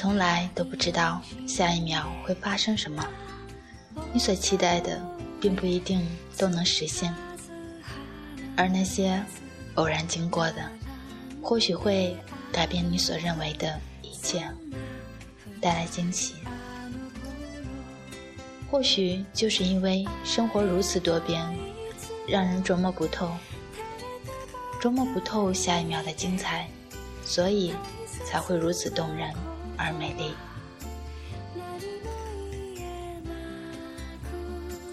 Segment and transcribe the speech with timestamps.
[0.00, 3.06] 从来都不知道下一秒会发生什么，
[4.14, 4.98] 你所期待的
[5.38, 6.00] 并不一定
[6.38, 7.14] 都能实现，
[8.56, 9.22] 而那些
[9.74, 10.70] 偶然经过的，
[11.42, 12.16] 或许会
[12.50, 14.42] 改变你所认为的一切，
[15.60, 16.36] 带来惊喜。
[18.70, 21.46] 或许就是因为生活如此多变，
[22.26, 23.30] 让人琢磨不透，
[24.80, 26.66] 琢磨不透下一秒的精彩，
[27.22, 27.74] 所以
[28.24, 29.30] 才会如此动人。
[29.82, 30.34] 而美丽，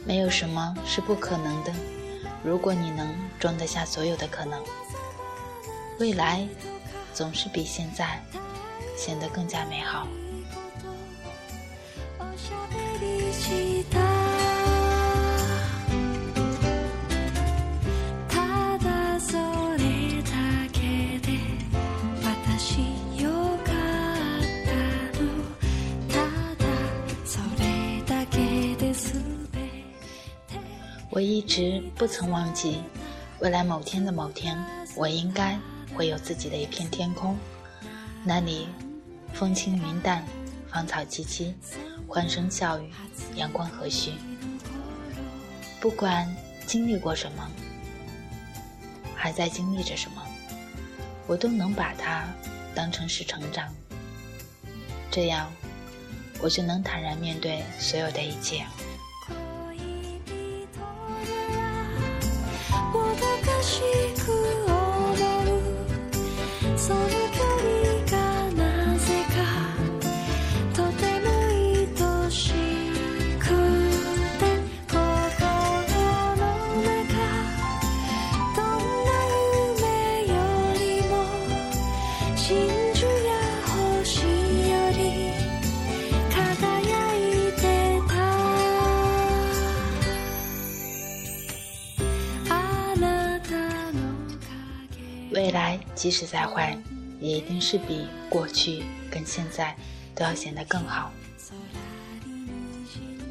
[0.05, 1.73] 没有什么是不可能的。
[2.41, 4.63] 如果你能装得下所有的可能，
[5.99, 6.47] 未来
[7.13, 8.23] 总是比现在
[8.95, 10.07] 显得更加美好。
[31.17, 32.83] 我一直不曾忘记，
[33.39, 34.55] 未来某天的某天，
[34.93, 35.57] 我应该
[35.95, 37.35] 会有自己的一片天空，
[38.23, 38.67] 那里
[39.33, 40.23] 风轻云淡，
[40.69, 41.55] 芳草萋萋，
[42.07, 42.91] 欢声笑语，
[43.35, 44.11] 阳光和煦。
[45.81, 46.31] 不管
[46.67, 47.49] 经历过什么，
[49.15, 50.21] 还在经历着什么，
[51.25, 52.27] 我都能把它
[52.75, 53.73] 当成是成长，
[55.09, 55.51] 这样
[56.39, 58.63] 我就能坦然面对所有的一切。
[95.97, 96.77] 即使再坏，
[97.19, 99.75] 也一定是比过去跟现在
[100.13, 101.11] 都要显得更好。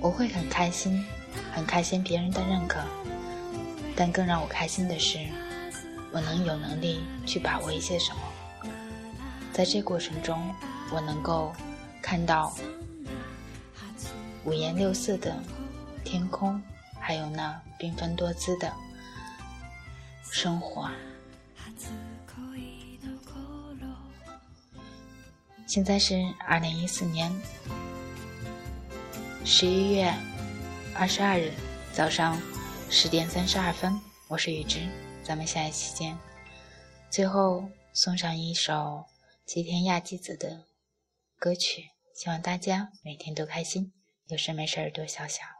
[0.00, 1.06] 我会很开心，
[1.54, 2.80] 很开心别人的认可，
[3.94, 5.20] 但更让我开心的是，
[6.10, 8.20] 我能有能力去把握一些什么。
[9.52, 10.52] 在这过程中，
[10.92, 11.54] 我能够
[12.02, 12.52] 看到
[14.44, 15.40] 五颜六色的
[16.04, 16.60] 天空，
[16.98, 18.72] 还有那缤纷多姿的
[20.32, 20.90] 生活。
[25.66, 26.14] 现在是
[26.46, 27.30] 二零一四年
[29.44, 30.14] 十一月
[30.94, 31.52] 二十二日
[31.92, 32.40] 早上
[32.88, 34.86] 十点三十二分，我是雨之，
[35.24, 36.16] 咱们下一期见。
[37.10, 39.04] 最后送上一首
[39.44, 40.66] 吉田亚纪子的
[41.36, 43.92] 歌曲，希望大家每天都开心，
[44.28, 45.55] 有事没事多笑笑。